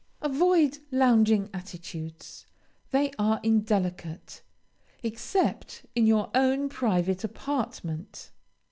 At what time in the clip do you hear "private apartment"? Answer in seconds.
6.69-8.31